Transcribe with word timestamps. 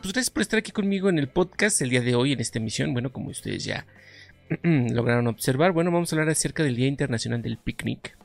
Pues 0.00 0.12
gracias 0.12 0.30
por 0.30 0.42
estar 0.42 0.58
aquí 0.58 0.70
conmigo 0.70 1.08
en 1.08 1.18
el 1.18 1.28
podcast 1.28 1.82
el 1.82 1.90
día 1.90 2.00
de 2.00 2.14
hoy, 2.14 2.32
en 2.32 2.40
esta 2.40 2.58
emisión. 2.58 2.92
Bueno, 2.92 3.12
como 3.12 3.30
ustedes 3.30 3.64
ya 3.64 3.86
lograron 4.62 5.26
observar, 5.26 5.72
bueno, 5.72 5.90
vamos 5.90 6.12
a 6.12 6.16
hablar 6.16 6.28
acerca 6.28 6.62
del 6.62 6.76
Día 6.76 6.86
Internacional 6.86 7.42
del 7.42 7.58
Picnic. 7.58 8.16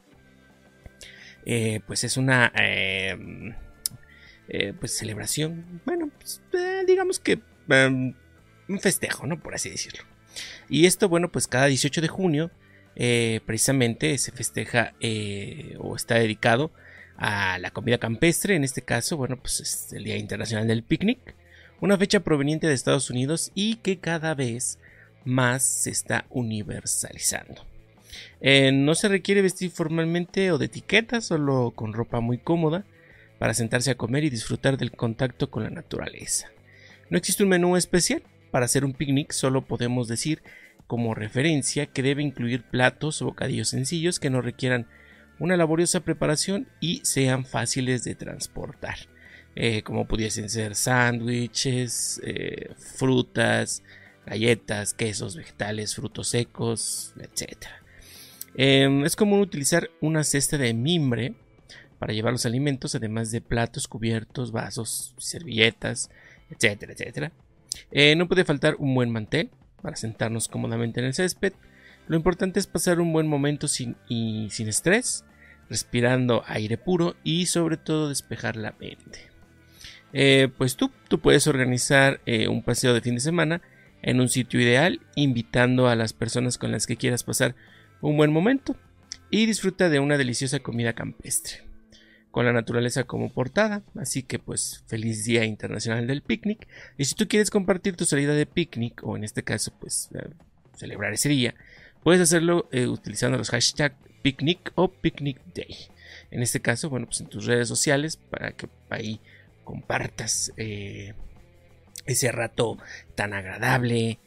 Eh, 1.46 1.82
pues 1.86 2.04
es 2.04 2.18
una 2.18 2.52
em, 2.56 3.54
eh, 4.48 4.74
pues 4.80 4.98
celebración, 4.98 5.82
bueno, 5.86 6.10
pues, 6.18 6.42
eh, 6.54 6.84
digamos 6.88 7.20
que 7.20 7.40
em, 7.70 8.14
un 8.68 8.80
festejo, 8.80 9.28
¿no? 9.28 9.40
Por 9.40 9.56
así 9.56 9.70
decirlo. 9.70 10.04
Y 10.70 10.86
esto, 10.86 11.10
bueno, 11.10 11.32
pues 11.32 11.48
cada 11.48 11.68
18 11.68 12.02
de 12.02 12.08
junio 12.08 12.52
precisamente 12.96 14.18
se 14.18 14.32
festeja 14.32 14.94
o 15.80 15.96
está 15.96 16.16
dedicado 16.16 16.72
a 17.18 17.58
la 17.60 17.72
comida 17.72 17.98
campestre, 17.98 18.56
en 18.56 18.64
este 18.64 18.82
caso, 18.82 19.18
bueno, 19.18 19.38
pues 19.38 19.60
es 19.60 19.94
el 19.94 20.04
Día 20.04 20.18
Internacional 20.18 20.68
del 20.68 20.84
Picnic, 20.84 21.36
una 21.82 21.98
fecha 21.98 22.22
proveniente 22.22 22.68
de 22.68 22.74
Estados 22.74 23.10
Unidos 23.10 23.52
y 23.56 23.76
que 23.78 24.00
cada 24.00 24.34
vez 24.34 24.80
más 25.24 25.64
se 25.64 25.90
está 25.90 26.26
universalizando. 26.30 27.66
Eh, 28.42 28.72
no 28.72 28.96
se 28.96 29.08
requiere 29.08 29.42
vestir 29.42 29.72
formalmente 29.72 30.52
o 30.52 30.58
de 30.58 30.66
etiqueta, 30.66 31.22
solo 31.22 31.74
con 31.76 31.94
ropa 31.94 32.20
muy 32.20 32.38
cómoda 32.38 32.86
para 33.40 33.54
sentarse 33.54 33.92
a 33.92 33.96
comer 33.96 34.24
y 34.24 34.30
disfrutar 34.30 34.78
del 34.78 34.92
contacto 34.92 35.50
con 35.50 35.64
la 35.64 35.70
naturaleza. 35.70 36.50
No 37.10 37.18
existe 37.18 37.44
un 37.44 37.50
menú 37.50 37.76
especial. 37.76 38.24
Para 38.52 38.66
hacer 38.66 38.86
un 38.86 38.94
picnic 38.94 39.34
solo 39.34 39.66
podemos 39.66 40.08
decir 40.08 40.42
como 40.88 41.16
referencia 41.16 41.88
que 41.88 42.04
debe 42.04 42.24
incluir 42.24 42.64
platos 42.64 43.22
o 43.22 43.26
bocadillos 43.26 43.70
sencillos 43.70 44.20
que 44.20 44.30
no 44.30 44.42
requieran 44.42 44.88
una 45.40 45.58
laboriosa 45.58 46.02
preparación 46.02 46.68
y 46.80 47.02
sean 47.04 47.46
fáciles 47.46 48.04
de 48.04 48.16
transportar, 48.16 48.98
eh, 49.56 49.82
como 49.82 50.08
pudiesen 50.08 50.50
ser 50.50 50.76
sándwiches, 50.76 52.22
eh, 52.24 52.74
frutas, 52.78 53.84
galletas, 54.26 54.94
quesos, 54.94 55.36
vegetales, 55.36 55.96
frutos 55.96 56.30
secos, 56.30 57.14
etc. 57.20 57.68
Em, 58.56 59.04
es 59.04 59.16
común 59.16 59.42
utilizar 59.42 59.90
una 60.02 60.24
cesta 60.24 60.58
de 60.58 60.74
mimbre 60.74 61.36
para 62.00 62.14
llevar 62.14 62.34
los 62.34 62.46
alimentos, 62.46 62.96
además 62.96 63.32
de 63.32 63.42
platos, 63.42 63.88
cubiertos, 63.88 64.52
vasos, 64.52 65.14
servilletas, 65.18 66.10
etcétera, 66.50 66.94
etcétera. 66.94 67.32
Eh, 67.92 68.16
no 68.16 68.28
puede 68.28 68.46
faltar 68.46 68.76
un 68.80 68.94
buen 68.96 69.10
mantel 69.10 69.50
para 69.86 69.98
sentarnos 69.98 70.48
cómodamente 70.48 71.00
en 71.00 71.06
el 71.06 71.14
césped. 71.14 71.54
Lo 72.08 72.18
importante 72.18 72.60
es 72.60 72.66
pasar 72.66 73.00
un 73.00 73.14
buen 73.14 73.28
momento 73.28 73.68
sin, 73.68 73.96
y 74.10 74.48
sin 74.50 74.68
estrés, 74.68 75.24
respirando 75.70 76.44
aire 76.48 76.76
puro 76.80 77.16
y 77.24 77.46
sobre 77.46 77.78
todo 77.78 78.10
despejar 78.10 78.56
la 78.56 78.74
mente. 78.80 79.30
Eh, 80.12 80.50
pues 80.58 80.76
tú, 80.76 80.90
tú 81.08 81.20
puedes 81.20 81.46
organizar 81.46 82.20
eh, 82.26 82.48
un 82.48 82.64
paseo 82.64 82.96
de 82.96 83.02
fin 83.02 83.14
de 83.14 83.22
semana 83.22 83.62
en 84.02 84.20
un 84.22 84.28
sitio 84.28 84.60
ideal, 84.60 85.02
invitando 85.16 85.88
a 85.88 85.96
las 85.96 86.14
personas 86.14 86.58
con 86.58 86.72
las 86.72 86.88
que 86.88 86.98
quieras 86.98 87.24
pasar 87.24 87.54
un 88.02 88.18
buen 88.18 88.34
momento 88.34 88.76
y 89.30 89.46
disfruta 89.46 89.90
de 89.90 90.00
una 90.00 90.18
deliciosa 90.18 90.62
comida 90.62 90.94
campestre, 90.94 91.65
con 92.36 92.46
la 92.46 92.52
naturaleza 92.52 93.06
como 93.06 93.32
portada, 93.32 93.82
así 93.98 94.22
que 94.22 94.40
pues 94.40 94.84
feliz 94.88 95.24
Día 95.24 95.46
Internacional 95.46 96.06
del 96.06 96.22
Picnic, 96.22 96.68
y 96.98 97.06
si 97.06 97.16
tú 97.16 97.30
quieres 97.30 97.50
compartir 97.50 97.96
tu 97.96 98.04
salida 98.04 98.34
de 98.34 98.46
picnic, 98.46 99.02
o 99.06 99.16
en 99.16 99.24
este 99.24 99.42
caso 99.42 99.72
pues 99.80 100.10
eh, 100.14 100.32
celebrar 100.76 101.14
ese 101.14 101.30
día, 101.30 101.56
puedes 102.04 102.20
hacerlo 102.20 102.68
eh, 102.74 102.88
utilizando 102.88 103.38
los 103.38 103.52
hashtags 103.52 103.96
picnic 104.22 104.74
o 104.76 104.90
picnic 104.90 105.40
day. 105.54 105.78
En 106.30 106.42
este 106.42 106.60
caso, 106.60 106.90
bueno, 106.90 107.06
pues 107.06 107.22
en 107.22 107.28
tus 107.28 107.46
redes 107.46 107.70
sociales 107.70 108.18
para 108.18 108.52
que 108.52 108.68
ahí 108.90 109.22
compartas 109.64 110.52
eh, 110.58 111.14
ese 112.06 112.34
rato 112.34 112.78
tan 113.16 113.32
agradable 113.32 114.20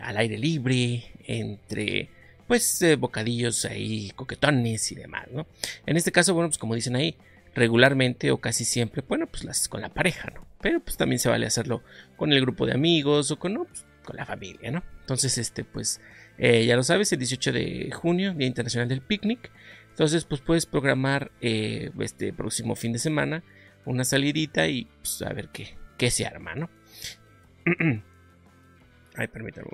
al 0.00 0.16
aire 0.16 0.38
libre 0.38 1.12
entre 1.26 2.08
pues 2.46 2.80
eh, 2.82 2.96
bocadillos 2.96 3.64
ahí 3.64 4.12
coquetones 4.14 4.92
y 4.92 4.94
demás, 4.94 5.26
¿no? 5.32 5.46
En 5.86 5.96
este 5.96 6.12
caso, 6.12 6.34
bueno, 6.34 6.48
pues 6.48 6.58
como 6.58 6.74
dicen 6.74 6.96
ahí, 6.96 7.16
regularmente 7.54 8.30
o 8.30 8.38
casi 8.38 8.64
siempre, 8.64 9.02
bueno, 9.08 9.26
pues 9.26 9.44
las 9.44 9.68
con 9.68 9.80
la 9.80 9.88
pareja, 9.88 10.30
¿no? 10.34 10.46
Pero 10.60 10.80
pues 10.80 10.96
también 10.96 11.18
se 11.18 11.28
vale 11.28 11.46
hacerlo 11.46 11.82
con 12.16 12.32
el 12.32 12.40
grupo 12.40 12.66
de 12.66 12.72
amigos 12.74 13.30
o 13.30 13.38
con, 13.38 13.54
¿no? 13.54 13.64
Pues, 13.64 13.84
con 14.04 14.16
la 14.16 14.26
familia, 14.26 14.70
¿no? 14.70 14.82
Entonces, 15.00 15.38
este, 15.38 15.64
pues, 15.64 16.00
eh, 16.38 16.66
ya 16.66 16.76
lo 16.76 16.82
sabes, 16.82 17.12
el 17.12 17.18
18 17.18 17.52
de 17.52 17.90
junio, 17.92 18.34
Día 18.34 18.46
Internacional 18.46 18.88
del 18.88 19.00
Picnic. 19.00 19.50
Entonces, 19.90 20.24
pues 20.24 20.42
puedes 20.42 20.66
programar 20.66 21.32
eh, 21.40 21.90
este 22.00 22.32
próximo 22.32 22.76
fin 22.76 22.92
de 22.92 22.98
semana 22.98 23.42
una 23.86 24.04
salidita 24.04 24.68
y 24.68 24.84
pues 24.98 25.22
a 25.22 25.32
ver 25.32 25.48
qué, 25.48 25.76
qué 25.96 26.10
se 26.10 26.26
arma, 26.26 26.54
¿no? 26.54 26.68
Ay, 29.14 29.28
permítame 29.28 29.66
un 29.66 29.72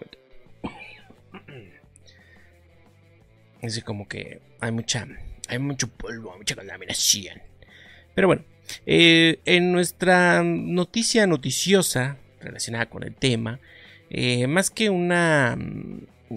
momento. 0.62 1.72
Así 3.62 3.80
como 3.80 4.08
que 4.08 4.40
hay 4.60 4.72
mucha, 4.72 5.06
hay 5.48 5.58
mucho 5.58 5.88
polvo, 5.88 6.36
mucha 6.36 6.56
contaminación. 6.56 7.40
Pero 8.14 8.26
bueno, 8.26 8.44
eh, 8.86 9.40
en 9.44 9.72
nuestra 9.72 10.42
noticia 10.42 11.26
noticiosa 11.26 12.18
relacionada 12.40 12.86
con 12.86 13.04
el 13.04 13.14
tema, 13.14 13.60
eh, 14.10 14.46
más 14.46 14.70
que 14.70 14.90
una, 14.90 15.56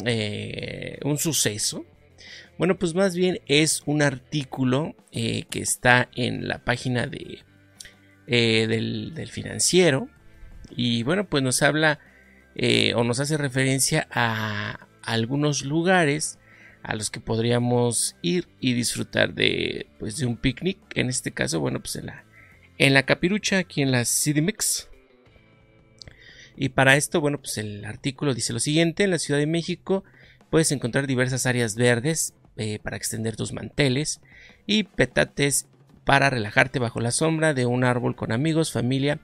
eh, 0.06 1.00
un 1.04 1.18
suceso, 1.18 1.86
bueno, 2.58 2.78
pues 2.78 2.94
más 2.94 3.16
bien 3.16 3.42
es 3.48 3.84
un 3.86 4.02
artículo 4.02 4.96
que 5.12 5.46
está 5.54 6.10
en 6.16 6.48
la 6.48 6.60
página 6.60 7.08
de, 7.08 7.40
del, 8.28 9.30
financiero 9.30 10.10
y 10.70 11.04
bueno, 11.04 11.26
pues 11.26 11.44
nos 11.44 11.62
habla 11.62 12.00
o 12.96 13.04
nos 13.04 13.20
hace 13.20 13.38
referencia 13.38 14.08
a 14.10 14.88
algunos 15.02 15.66
lugares 15.66 16.40
a 16.86 16.96
los 16.96 17.10
que 17.10 17.20
podríamos 17.20 18.16
ir 18.22 18.48
y 18.60 18.74
disfrutar 18.74 19.34
de, 19.34 19.88
pues, 20.00 20.18
de 20.18 20.28
un 20.28 20.38
picnic. 20.38 20.78
En 20.94 21.10
este 21.10 21.32
caso, 21.32 21.60
bueno, 21.60 21.80
pues 21.80 21.96
en 21.96 22.06
la, 22.06 22.26
en 22.78 22.94
la 22.94 23.04
capirucha, 23.04 23.58
aquí 23.58 23.82
en 23.82 23.92
la 23.92 24.04
CDMX. 24.04 24.90
Y 26.56 26.70
para 26.70 26.96
esto, 26.96 27.20
bueno, 27.22 27.40
pues 27.40 27.58
el 27.58 27.84
artículo 27.86 28.36
dice 28.36 28.54
lo 28.54 28.60
siguiente: 28.60 29.04
en 29.04 29.10
la 29.10 29.18
Ciudad 29.18 29.40
de 29.40 29.48
México 29.48 30.04
puedes 30.52 30.72
encontrar 30.72 31.08
diversas 31.08 31.48
áreas 31.48 31.76
verdes 31.76 32.36
eh, 32.56 32.80
para 32.80 32.98
extender 32.98 33.36
tus 33.36 33.52
manteles 33.52 34.22
y 34.68 34.84
petates 34.84 35.68
para 36.06 36.30
relajarte 36.30 36.78
bajo 36.78 37.00
la 37.00 37.12
sombra 37.12 37.56
de 37.56 37.66
un 37.66 37.84
árbol 37.84 38.16
con 38.16 38.32
amigos, 38.32 38.72
familia 38.72 39.20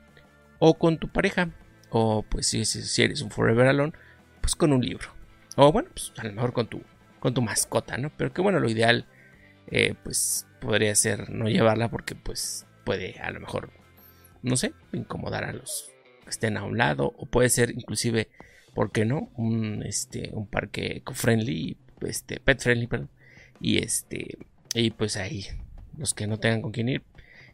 o 0.58 0.74
con 0.74 0.98
tu 0.98 1.10
pareja. 1.10 1.52
O 1.92 2.24
pues 2.24 2.48
si, 2.48 2.66
si 2.66 3.04
eres 3.04 3.22
un 3.22 3.30
Forever 3.30 3.68
Alone, 3.68 3.94
pues 4.42 4.56
con 4.56 4.74
un 4.74 4.82
libro. 4.84 5.10
O 5.58 5.72
bueno, 5.72 5.90
pues 5.94 6.12
a 6.18 6.24
lo 6.24 6.34
mejor 6.34 6.54
con 6.54 6.68
tu 6.68 6.82
con 7.22 7.34
tu 7.34 7.42
mascota, 7.42 7.98
¿no? 7.98 8.12
Pero 8.18 8.34
que 8.34 8.42
bueno, 8.42 8.59
lo 8.59 8.70
ideal, 8.70 9.06
eh, 9.68 9.94
pues 10.04 10.48
podría 10.59 10.94
ser 10.96 11.30
no 11.30 11.48
llevarla 11.48 11.90
porque 11.90 12.16
pues 12.16 12.66
puede 12.84 13.20
a 13.22 13.32
lo 13.32 13.40
mejor, 13.40 13.70
no 14.42 14.58
sé, 14.58 14.74
incomodar 14.92 15.46
a 15.46 15.54
los 15.54 15.90
que 16.24 16.32
estén 16.32 16.58
a 16.58 16.64
un 16.64 16.78
lado 16.78 17.14
o 17.18 17.28
puede 17.28 17.50
ser 17.50 17.72
inclusive, 17.72 18.28
¿por 18.74 18.92
qué 18.92 19.06
no? 19.06 19.30
Un, 19.36 19.84
este, 19.84 20.32
un 20.34 20.48
parque 20.48 20.98
eco-friendly, 20.98 21.78
este, 22.02 22.40
pet-friendly, 22.40 22.88
perdón. 22.88 23.09
Y 23.62 23.78
este, 23.78 24.40
y 24.74 24.90
pues 24.90 25.16
ahí, 25.16 25.46
los 25.98 26.14
que 26.16 26.26
no 26.26 26.40
tengan 26.40 26.64
con 26.64 26.72
quién 26.72 26.90
ir 26.90 27.03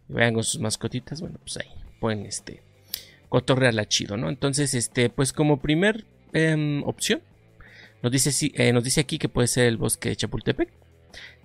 y 0.10 0.14
vayan 0.14 0.34
con 0.34 0.44
sus 0.44 0.62
mascotitas, 0.62 1.20
bueno, 1.20 1.40
pues 1.44 1.58
ahí 1.58 1.70
pueden, 2.00 2.26
este, 2.26 2.62
cotorrearla 3.28 3.86
chido, 3.86 4.16
¿no? 4.16 4.30
Entonces, 4.30 4.74
este, 4.74 5.10
pues 5.10 5.34
como 5.34 5.60
primer 5.60 6.06
em, 6.32 6.84
opción, 6.84 7.22
nos 8.04 8.12
dice, 8.12 8.52
eh, 8.56 8.74
nos 8.74 8.84
dice 8.84 9.02
aquí 9.02 9.18
que 9.18 9.30
puede 9.30 9.48
ser 9.48 9.66
el 9.66 9.78
bosque 9.78 10.10
de 10.10 10.16
Chapultepec. 10.16 10.70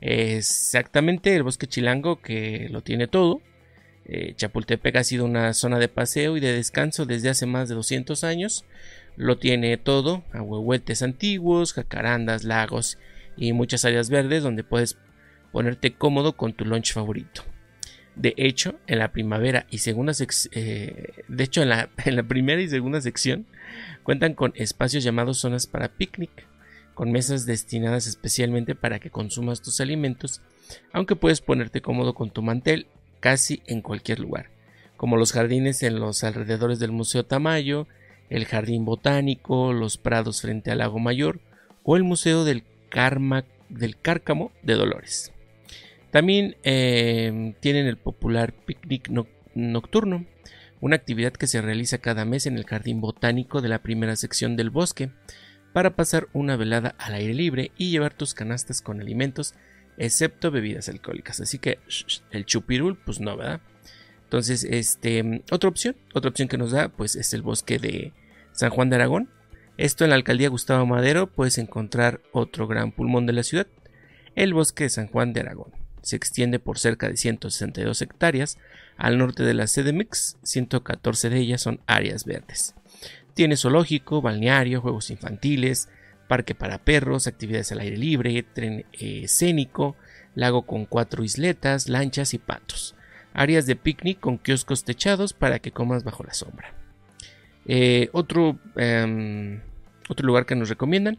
Exactamente, 0.00 1.34
el 1.34 1.42
bosque 1.42 1.66
chilango 1.66 2.20
que 2.20 2.68
lo 2.70 2.82
tiene 2.82 3.06
todo. 3.06 3.40
Eh, 4.04 4.34
Chapultepec 4.36 4.96
ha 4.96 5.04
sido 5.04 5.24
una 5.24 5.54
zona 5.54 5.78
de 5.78 5.88
paseo 5.88 6.36
y 6.36 6.40
de 6.40 6.52
descanso 6.52 7.06
desde 7.06 7.30
hace 7.30 7.46
más 7.46 7.68
de 7.68 7.74
200 7.76 8.24
años. 8.24 8.64
Lo 9.16 9.38
tiene 9.38 9.76
todo, 9.76 10.24
ahuehuetes 10.32 11.02
antiguos, 11.02 11.72
jacarandas, 11.72 12.44
lagos 12.44 12.98
y 13.36 13.52
muchas 13.52 13.84
áreas 13.84 14.10
verdes 14.10 14.42
donde 14.42 14.64
puedes 14.64 14.98
ponerte 15.52 15.94
cómodo 15.94 16.36
con 16.36 16.52
tu 16.54 16.64
lunch 16.64 16.92
favorito. 16.92 17.44
De 18.16 18.34
hecho, 18.36 18.78
en 18.86 18.98
la 18.98 19.12
primavera 19.12 19.66
y 19.70 19.78
segunda 19.78 20.12
eh, 20.52 21.12
de 21.28 21.44
hecho 21.44 21.62
en 21.62 21.68
la, 21.70 21.88
primera 22.28 22.60
y 22.60 22.68
segunda 22.68 23.00
sección 23.00 23.46
Cuentan 24.02 24.34
con 24.34 24.52
espacios 24.56 25.04
llamados 25.04 25.38
zonas 25.38 25.66
para 25.66 25.88
picnic, 25.88 26.46
con 26.94 27.12
mesas 27.12 27.46
destinadas 27.46 28.06
especialmente 28.06 28.74
para 28.74 28.98
que 28.98 29.10
consumas 29.10 29.62
tus 29.62 29.80
alimentos, 29.80 30.40
aunque 30.92 31.16
puedes 31.16 31.40
ponerte 31.40 31.82
cómodo 31.82 32.14
con 32.14 32.30
tu 32.30 32.42
mantel 32.42 32.86
casi 33.20 33.62
en 33.66 33.80
cualquier 33.80 34.18
lugar, 34.18 34.50
como 34.96 35.16
los 35.16 35.32
jardines 35.32 35.82
en 35.82 36.00
los 36.00 36.24
alrededores 36.24 36.80
del 36.80 36.90
Museo 36.90 37.24
Tamayo, 37.24 37.86
el 38.28 38.44
Jardín 38.46 38.84
Botánico, 38.84 39.72
los 39.72 39.98
prados 39.98 40.42
frente 40.42 40.70
al 40.70 40.78
Lago 40.78 40.98
Mayor 40.98 41.40
o 41.84 41.96
el 41.96 42.02
Museo 42.02 42.44
del 42.44 42.64
del 43.68 43.98
Cárcamo 43.98 44.52
de 44.62 44.74
Dolores. 44.74 45.32
También 46.12 46.56
em, 46.62 47.54
tienen 47.54 47.86
el 47.86 47.96
popular 47.96 48.52
picnic 48.52 49.08
nocturno, 49.54 50.26
una 50.82 50.96
actividad 50.96 51.32
que 51.32 51.46
se 51.46 51.62
realiza 51.62 51.98
cada 51.98 52.26
mes 52.26 52.44
en 52.44 52.58
el 52.58 52.66
jardín 52.66 53.00
botánico 53.00 53.62
de 53.62 53.70
la 53.70 53.82
primera 53.82 54.14
sección 54.14 54.54
del 54.54 54.68
bosque, 54.68 55.10
para 55.72 55.96
pasar 55.96 56.28
una 56.34 56.56
velada 56.56 56.94
al 56.98 57.14
aire 57.14 57.32
libre 57.32 57.72
y 57.78 57.90
llevar 57.90 58.12
tus 58.12 58.34
canastas 58.34 58.82
con 58.82 59.00
alimentos, 59.00 59.54
excepto 59.96 60.50
bebidas 60.50 60.90
alcohólicas. 60.90 61.40
Así 61.40 61.58
que 61.58 61.78
el 62.30 62.44
chupirul, 62.44 62.98
pues 62.98 63.18
no, 63.18 63.34
¿verdad? 63.38 63.62
Entonces, 64.24 64.64
este, 64.64 65.42
otra 65.50 65.70
opción, 65.70 65.96
otra 66.12 66.28
opción 66.28 66.48
que 66.48 66.58
nos 66.58 66.72
da, 66.72 66.90
pues 66.90 67.16
es 67.16 67.32
el 67.32 67.40
bosque 67.40 67.78
de 67.78 68.12
San 68.52 68.68
Juan 68.68 68.90
de 68.90 68.96
Aragón. 68.96 69.30
Esto 69.78 70.04
en 70.04 70.10
la 70.10 70.16
alcaldía 70.16 70.50
Gustavo 70.50 70.84
Madero 70.84 71.32
puedes 71.32 71.56
encontrar 71.56 72.20
otro 72.32 72.66
gran 72.66 72.92
pulmón 72.92 73.24
de 73.24 73.32
la 73.32 73.44
ciudad, 73.44 73.66
el 74.34 74.52
bosque 74.52 74.84
de 74.84 74.90
San 74.90 75.06
Juan 75.06 75.32
de 75.32 75.40
Aragón 75.40 75.81
se 76.02 76.16
extiende 76.16 76.58
por 76.58 76.78
cerca 76.78 77.08
de 77.08 77.16
162 77.16 78.02
hectáreas. 78.02 78.58
Al 78.96 79.18
norte 79.18 79.42
de 79.42 79.54
la 79.54 79.66
CDMX, 79.66 80.36
114 80.42 81.30
de 81.30 81.38
ellas 81.38 81.62
son 81.62 81.80
áreas 81.86 82.24
verdes. 82.24 82.74
Tiene 83.34 83.56
zoológico, 83.56 84.20
balneario, 84.20 84.80
juegos 84.80 85.10
infantiles, 85.10 85.88
parque 86.28 86.54
para 86.54 86.78
perros, 86.78 87.26
actividades 87.26 87.72
al 87.72 87.80
aire 87.80 87.96
libre, 87.96 88.42
tren 88.42 88.84
eh, 88.92 89.22
escénico, 89.24 89.96
lago 90.34 90.62
con 90.62 90.86
cuatro 90.86 91.24
isletas, 91.24 91.88
lanchas 91.88 92.34
y 92.34 92.38
patos. 92.38 92.94
Áreas 93.32 93.66
de 93.66 93.76
picnic 93.76 94.20
con 94.20 94.38
kioscos 94.38 94.84
techados 94.84 95.32
para 95.32 95.58
que 95.58 95.72
comas 95.72 96.04
bajo 96.04 96.22
la 96.22 96.34
sombra. 96.34 96.74
Eh, 97.64 98.10
otro, 98.12 98.58
em, 98.76 99.60
otro 100.08 100.26
lugar 100.26 100.46
que 100.46 100.54
nos 100.54 100.68
recomiendan 100.68 101.18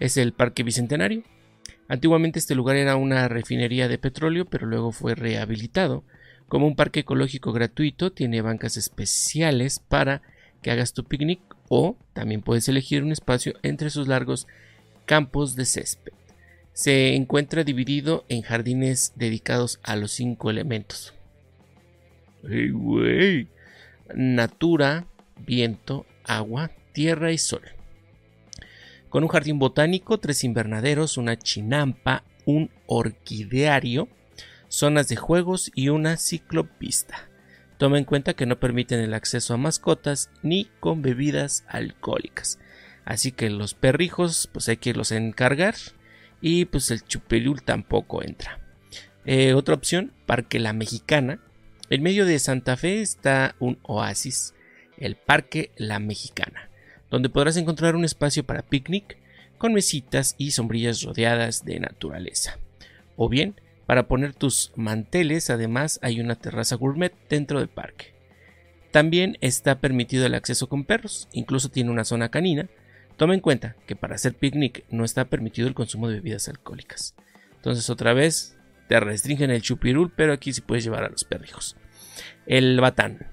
es 0.00 0.16
el 0.16 0.32
Parque 0.32 0.62
Bicentenario, 0.62 1.22
Antiguamente 1.88 2.38
este 2.38 2.54
lugar 2.54 2.76
era 2.76 2.96
una 2.96 3.28
refinería 3.28 3.88
de 3.88 3.98
petróleo, 3.98 4.46
pero 4.46 4.66
luego 4.66 4.92
fue 4.92 5.14
rehabilitado. 5.14 6.04
Como 6.48 6.66
un 6.66 6.76
parque 6.76 7.00
ecológico 7.00 7.52
gratuito, 7.52 8.12
tiene 8.12 8.42
bancas 8.42 8.76
especiales 8.76 9.78
para 9.78 10.22
que 10.62 10.70
hagas 10.70 10.92
tu 10.92 11.04
picnic 11.04 11.40
o 11.68 11.96
también 12.12 12.42
puedes 12.42 12.68
elegir 12.68 13.02
un 13.02 13.12
espacio 13.12 13.54
entre 13.62 13.90
sus 13.90 14.06
largos 14.06 14.46
campos 15.06 15.56
de 15.56 15.64
césped. 15.64 16.12
Se 16.72 17.14
encuentra 17.14 17.64
dividido 17.64 18.24
en 18.28 18.42
jardines 18.42 19.12
dedicados 19.16 19.80
a 19.82 19.96
los 19.96 20.12
cinco 20.12 20.50
elementos. 20.50 21.14
Natura, 24.14 25.06
viento, 25.38 26.06
agua, 26.24 26.70
tierra 26.92 27.32
y 27.32 27.38
sol 27.38 27.62
con 29.12 29.24
un 29.24 29.28
jardín 29.28 29.58
botánico, 29.58 30.18
tres 30.18 30.42
invernaderos, 30.42 31.18
una 31.18 31.38
chinampa, 31.38 32.24
un 32.46 32.70
orquideario, 32.86 34.08
zonas 34.68 35.06
de 35.08 35.16
juegos 35.16 35.70
y 35.74 35.90
una 35.90 36.16
ciclopista. 36.16 37.28
Toma 37.76 37.98
en 37.98 38.06
cuenta 38.06 38.32
que 38.32 38.46
no 38.46 38.58
permiten 38.58 39.00
el 39.00 39.12
acceso 39.12 39.52
a 39.52 39.58
mascotas 39.58 40.30
ni 40.42 40.70
con 40.80 41.02
bebidas 41.02 41.66
alcohólicas. 41.68 42.58
Así 43.04 43.32
que 43.32 43.50
los 43.50 43.74
perrijos, 43.74 44.48
pues 44.50 44.70
hay 44.70 44.78
que 44.78 44.94
los 44.94 45.12
encargar. 45.12 45.74
Y 46.40 46.64
pues 46.64 46.90
el 46.90 47.04
chupelul 47.04 47.62
tampoco 47.62 48.22
entra. 48.22 48.60
Eh, 49.26 49.52
otra 49.52 49.74
opción, 49.74 50.14
Parque 50.24 50.58
La 50.58 50.72
Mexicana. 50.72 51.38
En 51.90 52.02
medio 52.02 52.24
de 52.24 52.38
Santa 52.38 52.78
Fe 52.78 53.02
está 53.02 53.56
un 53.58 53.78
oasis, 53.82 54.54
el 54.96 55.16
Parque 55.16 55.70
La 55.76 55.98
Mexicana 55.98 56.71
donde 57.12 57.28
podrás 57.28 57.58
encontrar 57.58 57.94
un 57.94 58.06
espacio 58.06 58.42
para 58.42 58.62
picnic 58.62 59.18
con 59.58 59.74
mesitas 59.74 60.34
y 60.38 60.52
sombrillas 60.52 61.02
rodeadas 61.02 61.62
de 61.62 61.78
naturaleza. 61.78 62.58
O 63.16 63.28
bien, 63.28 63.54
para 63.84 64.08
poner 64.08 64.32
tus 64.32 64.72
manteles, 64.76 65.50
además 65.50 66.00
hay 66.02 66.20
una 66.20 66.36
terraza 66.36 66.74
gourmet 66.76 67.12
dentro 67.28 67.58
del 67.58 67.68
parque. 67.68 68.14
También 68.92 69.36
está 69.42 69.78
permitido 69.78 70.24
el 70.24 70.34
acceso 70.34 70.70
con 70.70 70.84
perros, 70.84 71.28
incluso 71.32 71.68
tiene 71.68 71.90
una 71.90 72.04
zona 72.04 72.30
canina. 72.30 72.70
Toma 73.18 73.34
en 73.34 73.40
cuenta 73.40 73.76
que 73.86 73.94
para 73.94 74.14
hacer 74.14 74.32
picnic 74.32 74.84
no 74.88 75.04
está 75.04 75.26
permitido 75.26 75.68
el 75.68 75.74
consumo 75.74 76.08
de 76.08 76.14
bebidas 76.14 76.48
alcohólicas. 76.48 77.14
Entonces 77.56 77.90
otra 77.90 78.14
vez 78.14 78.56
te 78.88 78.98
restringen 79.00 79.50
el 79.50 79.60
chupirul, 79.60 80.10
pero 80.16 80.32
aquí 80.32 80.54
sí 80.54 80.62
puedes 80.62 80.84
llevar 80.84 81.04
a 81.04 81.10
los 81.10 81.24
perrijos. 81.24 81.76
El 82.46 82.80
Batán. 82.80 83.26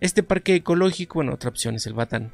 Este 0.00 0.24
parque 0.24 0.56
ecológico, 0.56 1.14
bueno, 1.14 1.34
otra 1.34 1.50
opción 1.50 1.76
es 1.76 1.86
el 1.86 1.94
Batán. 1.94 2.32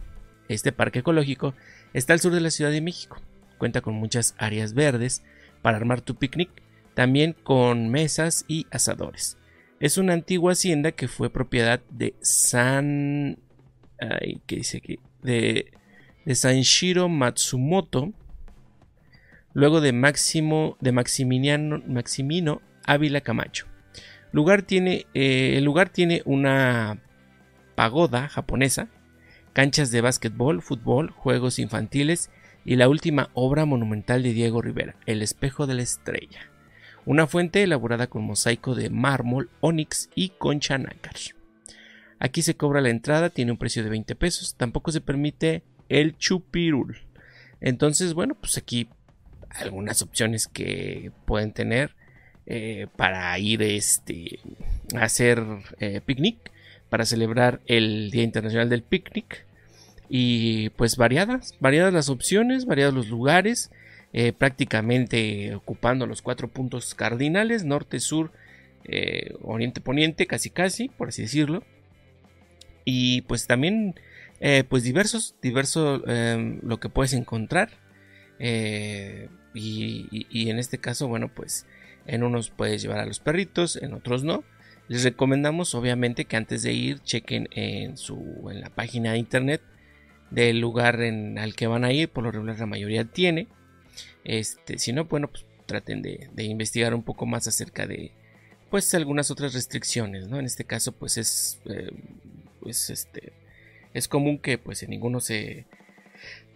Este 0.49 0.73
parque 0.73 1.01
ecológico 1.01 1.55
está 1.93 2.13
al 2.13 2.21
sur 2.21 2.33
de 2.33 2.41
la 2.41 2.51
Ciudad 2.51 2.71
de 2.71 2.81
México. 2.81 3.21
Cuenta 3.59 3.81
con 3.81 3.95
muchas 3.95 4.35
áreas 4.39 4.75
verdes 4.75 5.23
para 5.63 5.77
armar 5.77 6.01
tu 6.01 6.15
picnic, 6.17 6.51
también 6.95 7.33
con 7.33 7.89
mesas 7.89 8.45
y 8.49 8.67
asadores. 8.71 9.39
Es 9.81 9.99
una 9.99 10.13
antigua 10.13 10.53
hacienda 10.53 10.93
que 10.93 11.09
fue 11.09 11.31
propiedad 11.31 11.81
de 11.91 12.15
San. 12.21 13.39
Ay, 13.99 14.41
¿qué 14.47 14.57
dice 14.57 14.79
aquí? 14.79 14.99
De, 15.23 15.73
de 16.25 16.35
Sanshiro 16.35 17.09
Matsumoto. 17.09 18.13
Luego 19.53 19.81
de 19.81 19.93
Máximo. 19.93 20.77
de 20.81 20.93
Maximiliano, 20.93 21.83
Maximino 21.87 22.63
Ávila 22.85 23.21
Camacho. 23.21 23.67
Eh, 24.35 25.55
el 25.57 25.65
lugar 25.65 25.89
tiene 25.91 26.23
una 26.25 27.03
pagoda 27.75 28.29
japonesa 28.29 28.89
canchas 29.56 29.91
de 29.91 30.03
básquetbol, 30.03 30.61
fútbol, 30.61 31.08
juegos 31.12 31.58
infantiles 31.58 32.29
y 32.67 32.76
la 32.76 32.91
última 32.91 33.31
obra 33.32 33.64
monumental 33.64 34.23
de 34.23 34.35
Diego 34.35 34.61
Rivera, 34.61 34.97
El 35.06 35.23
espejo 35.23 35.67
de 35.67 35.73
la 35.73 35.81
estrella, 35.81 36.50
una 37.06 37.26
fuente 37.26 37.62
elaborada 37.62 38.06
con 38.06 38.23
mosaico 38.23 38.75
de 38.75 38.91
mármol, 38.91 39.49
onix 39.61 40.11
y 40.14 40.29
concha 40.29 40.76
nácar. 40.76 41.14
Aquí 42.19 42.43
se 42.43 42.55
cobra 42.55 42.82
la 42.82 42.91
entrada, 42.91 43.31
tiene 43.31 43.50
un 43.50 43.56
precio 43.56 43.82
de 43.82 43.88
20 43.88 44.14
pesos, 44.17 44.56
tampoco 44.56 44.93
se 44.93 45.00
permite 45.00 45.62
el 45.88 46.19
chupirul. 46.19 46.99
Entonces, 47.62 48.12
bueno, 48.12 48.35
pues 48.35 48.59
aquí 48.59 48.91
algunas 49.49 50.02
opciones 50.02 50.49
que 50.49 51.12
pueden 51.25 51.52
tener 51.52 51.97
eh, 52.44 52.88
para 52.94 53.38
ir 53.38 53.62
este, 53.62 54.38
a 54.94 55.05
hacer 55.05 55.43
eh, 55.81 56.02
picnic, 56.05 56.52
para 56.91 57.06
celebrar 57.06 57.62
el 57.67 58.11
Día 58.11 58.23
Internacional 58.23 58.69
del 58.69 58.82
Picnic 58.82 59.46
y 60.08 60.70
pues 60.70 60.97
variadas, 60.97 61.55
variadas 61.61 61.93
las 61.93 62.08
opciones, 62.08 62.64
variados 62.67 62.94
los 62.94 63.08
lugares, 63.08 63.70
eh, 64.12 64.32
prácticamente 64.32 65.55
ocupando 65.55 66.06
los 66.06 66.23
cuatro 66.23 66.49
puntos 66.49 66.94
cardinales, 66.94 67.64
norte, 67.64 68.00
sur, 68.00 68.33
eh, 68.85 69.35
oriente, 69.42 69.81
poniente, 69.81 70.26
casi 70.26 70.50
casi, 70.50 70.88
por 70.88 71.09
así 71.09 71.23
decirlo. 71.23 71.64
Y 72.85 73.23
pues 73.23 73.47
también, 73.47 73.95
eh, 74.40 74.64
pues 74.69 74.85
diversos, 74.85 75.35
diverso 75.42 76.07
em, 76.09 76.61
lo 76.62 76.78
que 76.78 76.88
puedes 76.88 77.12
encontrar. 77.12 77.71
Y, 78.38 80.26
y, 80.31 80.50
en 80.50 80.59
este 80.59 80.78
caso, 80.78 81.09
bueno, 81.09 81.31
pues 81.35 81.66
en 82.07 82.23
unos 82.23 82.50
puedes 82.50 82.83
llevar 82.83 83.00
a 83.00 83.07
los 83.07 83.21
perritos, 83.21 83.76
en 83.76 83.95
otros 83.95 84.23
no. 84.25 84.45
Les 84.88 85.02
recomendamos 85.02 85.75
obviamente 85.75 86.26
que 86.26 86.37
antes 86.37 86.62
de 86.62 86.73
ir 86.73 87.00
chequen 87.00 87.49
en, 87.52 87.97
su, 87.97 88.49
en 88.50 88.61
la 88.61 88.71
página 88.71 89.12
de 89.12 89.19
internet 89.19 89.62
del 90.30 90.61
lugar 90.61 91.00
en, 91.02 91.38
al 91.38 91.54
que 91.54 91.66
van 91.66 91.85
a 91.85 91.92
ir, 91.92 92.09
por 92.09 92.25
lo 92.25 92.30
regular 92.30 92.59
la 92.59 92.66
mayoría 92.66 93.04
tiene. 93.04 93.49
Este, 94.25 94.78
si 94.78 94.92
no, 94.92 95.04
bueno, 95.04 95.28
pues 95.28 95.45
traten 95.66 96.02
de, 96.02 96.30
investigar 96.37 96.95
un 96.95 97.02
poco 97.02 97.26
más 97.26 97.47
acerca 97.47 97.87
de 97.87 98.12
pues 98.71 98.92
algunas 98.95 99.30
otras 99.30 99.54
restricciones, 99.54 100.28
¿no? 100.28 100.38
En 100.38 100.47
este 100.47 100.64
caso, 100.64 100.92
pues 100.92 101.18
es 101.18 101.61
eh, 101.66 101.90
pues 102.61 102.90
este 102.90 103.33
es 103.95 104.09
común 104.09 104.38
que 104.38 104.59
pues 104.59 104.83
en 104.83 104.90
ninguno 104.90 105.21
se 105.21 105.66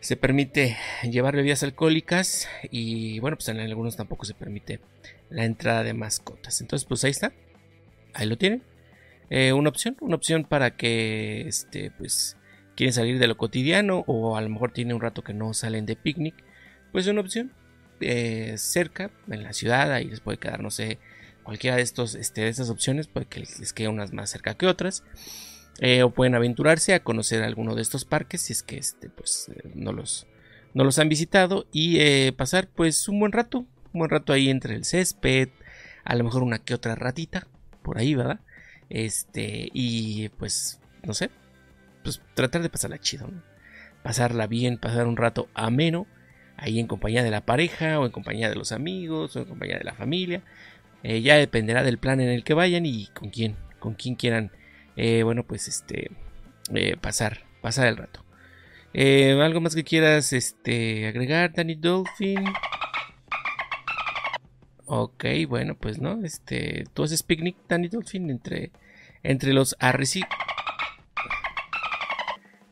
se 0.00 0.16
permite 0.16 0.76
llevar 1.02 1.36
bebidas 1.36 1.62
alcohólicas 1.62 2.48
y 2.70 3.20
bueno, 3.20 3.36
pues 3.36 3.48
en 3.48 3.60
algunos 3.60 3.96
tampoco 3.96 4.24
se 4.24 4.34
permite 4.34 4.80
la 5.28 5.44
entrada 5.44 5.84
de 5.84 5.94
mascotas. 5.94 6.60
Entonces, 6.60 6.86
pues 6.86 7.04
ahí 7.04 7.10
está. 7.10 7.32
Ahí 8.14 8.26
lo 8.26 8.38
tienen. 8.38 8.62
Eh, 9.28 9.52
una 9.52 9.68
opción, 9.68 9.96
una 10.00 10.16
opción 10.16 10.44
para 10.44 10.76
que 10.76 11.42
este 11.46 11.90
pues 11.92 12.36
quieren 12.80 12.94
salir 12.94 13.18
de 13.18 13.26
lo 13.26 13.36
cotidiano 13.36 14.04
o 14.06 14.38
a 14.38 14.40
lo 14.40 14.48
mejor 14.48 14.72
tiene 14.72 14.94
un 14.94 15.02
rato 15.02 15.22
que 15.22 15.34
no 15.34 15.52
salen 15.52 15.84
de 15.84 15.96
picnic, 15.96 16.34
pues 16.92 17.04
es 17.04 17.12
una 17.12 17.20
opción 17.20 17.52
eh, 18.00 18.54
cerca, 18.56 19.10
en 19.28 19.42
la 19.42 19.52
ciudad, 19.52 19.92
ahí 19.92 20.06
les 20.06 20.20
puede 20.20 20.38
quedar, 20.38 20.62
no 20.62 20.70
sé, 20.70 20.98
cualquiera 21.42 21.76
de, 21.76 21.82
estos, 21.82 22.14
este, 22.14 22.40
de 22.40 22.48
estas 22.48 22.70
opciones, 22.70 23.06
puede 23.06 23.26
que 23.26 23.40
les 23.40 23.74
quede 23.74 23.88
unas 23.88 24.14
más 24.14 24.30
cerca 24.30 24.54
que 24.54 24.66
otras. 24.66 25.04
Eh, 25.78 26.02
o 26.02 26.08
pueden 26.08 26.34
aventurarse 26.34 26.94
a 26.94 27.04
conocer 27.04 27.42
alguno 27.42 27.74
de 27.74 27.82
estos 27.82 28.06
parques 28.06 28.40
si 28.40 28.54
es 28.54 28.62
que 28.62 28.78
este, 28.78 29.10
pues, 29.10 29.50
eh, 29.54 29.72
no, 29.74 29.92
los, 29.92 30.26
no 30.72 30.82
los 30.82 30.98
han 30.98 31.10
visitado 31.10 31.66
y 31.72 32.30
pasar 32.32 32.66
pues 32.66 33.08
un 33.08 33.20
buen 33.20 33.32
rato, 33.32 33.66
un 33.92 33.98
buen 33.98 34.10
rato 34.10 34.32
ahí 34.32 34.48
entre 34.48 34.74
el 34.74 34.86
césped, 34.86 35.50
a 36.02 36.14
lo 36.14 36.24
mejor 36.24 36.42
una 36.42 36.60
que 36.60 36.72
otra 36.72 36.94
ratita, 36.94 37.46
por 37.82 37.98
ahí, 37.98 38.14
¿verdad? 38.14 38.40
Este, 38.88 39.68
y 39.74 40.30
pues, 40.30 40.80
no 41.02 41.12
sé, 41.12 41.28
pues 42.02 42.20
tratar 42.34 42.62
de 42.62 42.70
pasarla 42.70 42.98
chido. 42.98 43.30
Pasarla 44.02 44.46
bien, 44.46 44.78
pasar 44.78 45.06
un 45.06 45.16
rato 45.16 45.48
ameno 45.54 46.06
ahí 46.56 46.78
en 46.78 46.86
compañía 46.86 47.22
de 47.22 47.30
la 47.30 47.44
pareja 47.44 47.98
o 47.98 48.06
en 48.06 48.12
compañía 48.12 48.48
de 48.48 48.54
los 48.54 48.72
amigos 48.72 49.34
o 49.34 49.40
en 49.40 49.46
compañía 49.46 49.78
de 49.78 49.84
la 49.84 49.94
familia. 49.94 50.42
Eh, 51.02 51.22
ya 51.22 51.36
dependerá 51.36 51.82
del 51.82 51.98
plan 51.98 52.20
en 52.20 52.28
el 52.28 52.44
que 52.44 52.54
vayan 52.54 52.84
y 52.84 53.06
con 53.08 53.30
quién, 53.30 53.56
con 53.78 53.94
quién 53.94 54.14
quieran, 54.14 54.52
eh, 54.96 55.22
bueno, 55.22 55.46
pues 55.46 55.66
este, 55.68 56.10
eh, 56.74 56.96
pasar, 57.00 57.44
pasar 57.62 57.86
el 57.86 57.96
rato. 57.96 58.24
¿Algo 58.92 59.60
más 59.60 59.74
que 59.74 59.84
quieras 59.84 60.32
este, 60.32 61.06
agregar, 61.06 61.52
Danny 61.52 61.76
Dolphin? 61.76 62.44
Ok, 64.86 65.24
bueno, 65.48 65.76
pues 65.76 66.00
no, 66.00 66.24
este, 66.24 66.84
tú 66.92 67.04
haces 67.04 67.22
picnic, 67.22 67.56
Danny 67.68 67.88
Dolphin, 67.88 68.28
entre, 68.28 68.72
entre 69.22 69.52
los 69.52 69.76
arrecifes. 69.78 70.28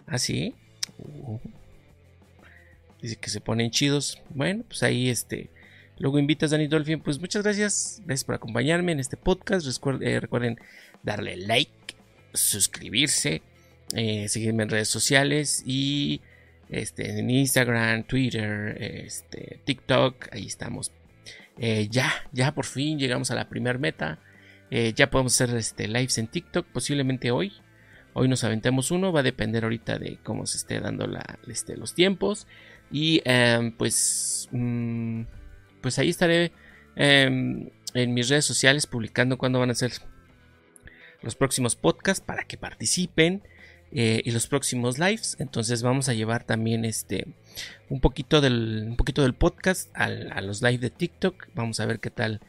¿Ah, 0.09 0.19
sí? 0.19 0.55
Uh. 0.99 1.39
Dice 3.01 3.17
que 3.17 3.31
se 3.31 3.41
ponen 3.41 3.71
chidos. 3.71 4.21
Bueno, 4.31 4.65
pues 4.67 4.83
ahí 4.83 5.09
este. 5.09 5.51
Luego 5.99 6.19
invitas 6.19 6.53
a 6.53 6.57
Danny 6.57 6.67
Dolphin. 6.67 7.01
Pues 7.01 7.21
muchas 7.21 7.43
gracias. 7.43 8.03
Gracias 8.05 8.25
por 8.25 8.35
acompañarme 8.35 8.93
en 8.93 9.01
este 9.01 9.17
podcast. 9.17 9.67
Eh, 10.01 10.21
recuerden, 10.21 10.59
darle 11.03 11.37
like, 11.37 11.71
suscribirse, 12.33 13.43
eh, 13.95 14.29
seguirme 14.29 14.65
en 14.65 14.71
redes 14.71 14.89
sociales 14.89 15.63
y 15.67 16.21
este, 16.71 17.19
en 17.19 17.31
Instagram, 17.31 18.05
Twitter, 18.05 18.77
este, 18.81 19.61
TikTok. 19.65 20.29
Ahí 20.33 20.47
estamos. 20.47 20.93
Eh, 21.59 21.89
ya, 21.91 22.13
ya 22.33 22.55
por 22.55 22.65
fin 22.65 22.99
llegamos 22.99 23.31
a 23.31 23.35
la 23.35 23.49
primera 23.49 23.79
meta. 23.79 24.21
ya 24.71 25.11
podemos 25.11 25.41
hacer 25.41 25.57
este, 25.57 25.89
lives 25.89 26.19
en 26.19 26.29
TikTok, 26.29 26.67
posiblemente 26.67 27.31
hoy. 27.31 27.53
Hoy 28.19 28.27
nos 28.27 28.43
aventemos 28.43 28.91
uno, 28.91 29.13
va 29.13 29.21
a 29.21 29.23
depender 29.23 29.63
ahorita 29.63 29.99
de 29.99 30.19
cómo 30.25 30.45
se 30.45 30.57
esté 30.57 30.81
dando 30.81 31.09
este, 31.47 31.77
los 31.77 31.95
tiempos. 31.95 32.49
Y 32.91 33.23
em, 33.25 33.71
pues, 33.71 34.49
mm, 34.51 35.23
pues 35.81 36.01
ahí 36.01 36.09
estaré 36.09 36.51
em, 36.97 37.71
en 37.95 38.15
mis 38.15 38.29
redes 38.29 38.45
sociales 38.45 38.87
publicando 38.89 39.39
cuándo 39.39 39.61
van 39.61 39.71
a 39.71 39.75
ser 39.75 39.93
los 41.23 41.37
próximos 41.37 41.77
podcasts 41.77 42.25
para 42.25 42.43
que 42.43 42.57
participen. 42.57 43.43
Eh, 43.91 44.21
y 44.25 44.33
los 44.33 44.49
próximos 44.49 44.99
lives. 44.99 45.37
Entonces 45.39 45.83
vamos 45.83 46.09
a 46.09 46.15
llevar 46.15 46.45
también 46.45 46.85
este 46.85 47.27
un 47.89 48.01
poquito 48.01 48.43
del, 48.43 48.85
un 48.87 48.97
poquito 48.97 49.23
del 49.23 49.33
podcast 49.33 49.89
a 49.95 50.41
los 50.43 50.61
lives 50.61 50.81
de 50.81 50.91
TikTok. 50.91 51.49
Vamos 51.55 51.81
a 51.81 51.87
ver 51.87 52.01
qué 52.01 52.11
tal, 52.11 52.41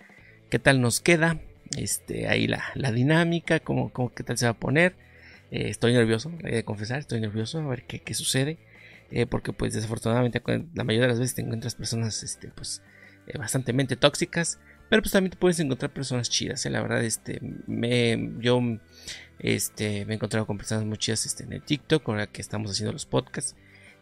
qué 0.50 0.60
tal 0.60 0.82
nos 0.82 1.00
queda. 1.00 1.40
Este, 1.78 2.28
ahí 2.28 2.48
la, 2.48 2.64
la 2.74 2.92
dinámica, 2.92 3.60
cómo, 3.60 3.90
cómo, 3.94 4.12
qué 4.12 4.24
tal 4.24 4.38
se 4.38 4.48
va 4.48 4.52
a 4.52 4.60
poner. 4.60 4.96
Eh, 5.52 5.70
estoy 5.70 5.94
nervioso, 5.94 6.32
hay 6.44 6.52
de 6.52 6.64
confesar, 6.64 7.00
estoy 7.00 7.22
nervioso 7.22 7.60
a 7.60 7.68
ver 7.68 7.84
qué, 7.86 8.00
qué 8.00 8.14
sucede. 8.14 8.60
Eh, 9.12 9.26
porque 9.26 9.54
pues 9.54 9.74
desafortunadamente 9.74 10.42
la 10.76 10.84
mayoría 10.84 11.08
de 11.08 11.14
las 11.14 11.20
veces 11.20 11.34
te 11.34 11.42
encuentras 11.42 11.74
personas 11.74 12.22
este, 12.22 12.50
pues 12.50 12.84
eh, 13.26 13.38
bastante 13.40 13.74
tóxicas, 13.96 14.60
pero 14.88 15.02
pues 15.02 15.12
también 15.12 15.32
te 15.32 15.38
puedes 15.38 15.60
encontrar 15.60 15.92
personas 15.92 16.30
chidas, 16.30 16.64
la 16.66 16.82
verdad, 16.82 17.04
este, 17.04 17.40
me, 17.66 18.34
yo 18.40 18.62
este, 19.40 20.06
me 20.06 20.14
he 20.14 20.16
encontrado 20.16 20.46
con 20.46 20.58
personas 20.58 20.86
muy 20.86 20.98
chidas 20.98 21.26
este, 21.26 21.44
en 21.44 21.54
el 21.54 21.64
TikTok, 21.64 22.04
con 22.04 22.18
la 22.18 22.28
que 22.28 22.42
estamos 22.42 22.70
haciendo 22.70 22.94
los 22.94 23.08
podcasts 23.08 23.56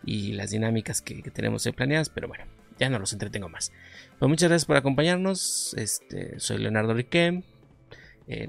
y 0.03 0.33
las 0.33 0.51
dinámicas 0.51 1.01
que, 1.01 1.21
tenemos 1.31 1.67
planeadas, 1.75 2.09
pero 2.09 2.27
bueno, 2.27 2.45
ya 2.77 2.89
no 2.89 2.99
los 2.99 3.13
entretengo 3.13 3.47
más. 3.47 3.71
Pues 4.19 4.27
muchas 4.27 4.49
gracias 4.49 4.65
por 4.65 4.75
acompañarnos, 4.75 5.73
este, 5.77 6.37
soy 6.39 6.57
Leonardo 6.57 6.93
Riquem, 6.93 7.43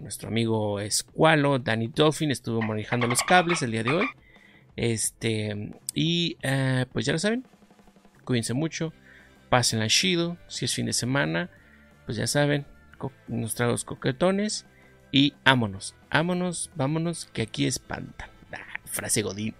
nuestro 0.01 0.29
amigo 0.29 0.81
Escualo, 0.81 1.59
Danny 1.59 1.89
Dolphin, 1.89 2.31
estuvo 2.31 2.61
manejando 2.63 3.07
los 3.07 3.23
cables 3.23 3.63
el 3.63 3.73
día 3.73 3.83
de 3.83 3.91
hoy. 3.91 4.07
Este, 4.77 5.73
y 5.93 6.37
eh, 6.43 6.87
pues 6.93 7.05
ya 7.05 7.13
lo 7.13 7.19
saben, 7.19 7.45
cuídense 8.25 8.55
mucho, 8.55 8.93
pasen 9.49 9.81
la 9.81 9.89
chido, 9.89 10.37
si 10.47 10.67
es 10.67 10.75
fin 10.75 10.87
de 10.87 10.93
semana, 10.93 11.51
pues 12.07 12.17
ya 12.17 12.29
saben, 12.29 12.65
unos 13.27 13.57
tragos 13.57 13.85
coquetones 13.85 14.67
y 15.11 15.35
ámonos, 15.45 15.97
ámonos, 16.11 16.71
vámonos, 16.77 17.29
que 17.33 17.43
aquí 17.43 17.67
espantan. 17.67 18.31
Ah, 18.53 18.81
frase 18.85 19.23
Godín. 19.23 19.55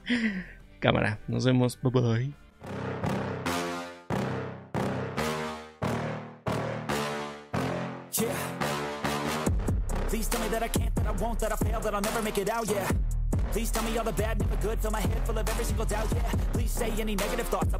Cámara, 0.78 1.18
nos 1.26 1.44
vemos, 1.44 1.78
bye 1.82 1.90
bye. 1.90 2.41
that 10.62 10.76
I 10.76 10.78
can't, 10.78 10.94
that 10.94 11.06
I 11.06 11.12
won't, 11.12 11.38
that 11.40 11.52
I 11.52 11.56
fail, 11.56 11.80
that 11.80 11.94
I'll 11.94 12.00
never 12.00 12.22
make 12.22 12.38
it 12.38 12.48
out, 12.48 12.70
yeah. 12.70 12.88
Please 13.50 13.70
tell 13.70 13.82
me 13.82 13.98
all 13.98 14.04
the 14.04 14.12
bad, 14.12 14.38
never 14.38 14.56
good. 14.56 14.78
Fill 14.78 14.92
my 14.92 15.00
head 15.00 15.26
full 15.26 15.36
of 15.36 15.48
every 15.48 15.64
single 15.64 15.84
doubt, 15.84 16.06
yeah. 16.14 16.30
Please 16.52 16.70
say 16.70 16.92
any 17.00 17.16
negative 17.16 17.48
thoughts. 17.48 17.72